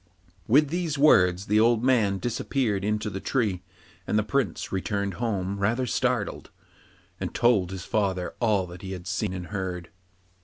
With 0.47 0.69
these 0.69 0.97
words 0.97 1.45
the 1.45 1.59
old 1.59 1.83
man 1.83 2.17
disappeared 2.17 2.83
into 2.83 3.07
the 3.07 3.19
tree, 3.19 3.61
and 4.07 4.17
the 4.17 4.23
Prince 4.23 4.71
returned 4.71 5.13
home 5.21 5.59
rather 5.59 5.85
startled, 5.85 6.49
and 7.19 7.35
told 7.35 7.69
his 7.69 7.85
father 7.85 8.33
all 8.39 8.65
that 8.65 8.81
he 8.81 8.93
had 8.93 9.05
seen 9.05 9.31
and 9.31 9.45
heard. 9.53 9.89